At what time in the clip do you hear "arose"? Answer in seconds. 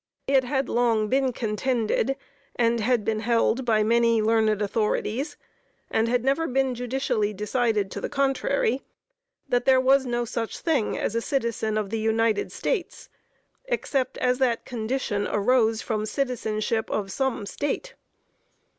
15.27-15.83